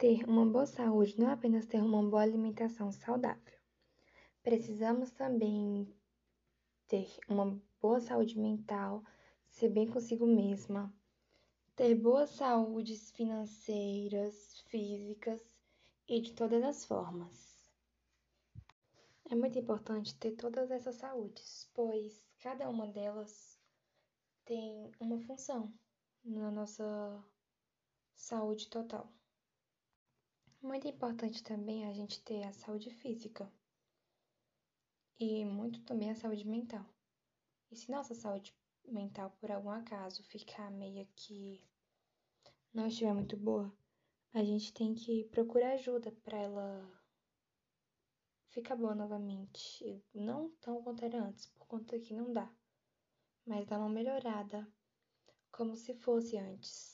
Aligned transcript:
Ter 0.00 0.26
uma 0.26 0.46
boa 0.46 0.64
saúde 0.64 1.20
não 1.20 1.28
é 1.28 1.32
apenas 1.34 1.66
ter 1.66 1.76
uma 1.82 2.02
boa 2.02 2.22
alimentação 2.22 2.90
saudável. 2.90 3.58
Precisamos 4.42 5.10
também 5.10 5.94
ter 6.88 7.06
uma 7.28 7.60
boa 7.82 8.00
saúde 8.00 8.38
mental, 8.38 9.04
ser 9.50 9.68
bem 9.68 9.86
consigo 9.86 10.26
mesma, 10.26 10.90
ter 11.76 11.94
boas 11.94 12.30
saúdes 12.30 13.10
financeiras, 13.10 14.62
físicas 14.68 15.54
e 16.08 16.18
de 16.22 16.32
todas 16.32 16.64
as 16.64 16.82
formas. 16.86 17.70
É 19.28 19.34
muito 19.34 19.58
importante 19.58 20.16
ter 20.18 20.32
todas 20.32 20.70
essas 20.70 20.94
saúdes, 20.94 21.70
pois 21.74 22.26
cada 22.38 22.70
uma 22.70 22.86
delas 22.86 23.60
tem 24.46 24.90
uma 24.98 25.20
função 25.20 25.70
na 26.24 26.50
nossa 26.50 27.22
saúde 28.14 28.66
total. 28.70 29.19
Muito 30.62 30.86
importante 30.86 31.42
também 31.42 31.86
a 31.86 31.92
gente 31.94 32.22
ter 32.22 32.44
a 32.44 32.52
saúde 32.52 32.90
física 32.90 33.50
e 35.18 35.42
muito 35.44 35.82
também 35.84 36.10
a 36.10 36.14
saúde 36.14 36.46
mental. 36.46 36.84
E 37.70 37.76
se 37.76 37.90
nossa 37.90 38.14
saúde 38.14 38.54
mental 38.86 39.30
por 39.40 39.50
algum 39.50 39.70
acaso 39.70 40.22
ficar 40.22 40.70
meio 40.70 41.06
que 41.16 41.66
não 42.74 42.86
estiver 42.86 43.14
muito 43.14 43.38
boa, 43.38 43.72
a 44.34 44.44
gente 44.44 44.72
tem 44.74 44.94
que 44.94 45.24
procurar 45.24 45.72
ajuda 45.72 46.12
para 46.22 46.36
ela 46.36 47.02
ficar 48.50 48.76
boa 48.76 48.94
novamente. 48.94 50.04
Não 50.12 50.50
tão 50.60 50.82
quanto 50.82 51.04
era 51.04 51.24
antes, 51.24 51.46
por 51.46 51.66
conta 51.66 51.98
que 51.98 52.12
não 52.12 52.34
dá, 52.34 52.52
mas 53.46 53.66
dá 53.66 53.78
uma 53.78 53.88
melhorada, 53.88 54.70
como 55.50 55.74
se 55.74 55.94
fosse 55.94 56.36
antes. 56.36 56.89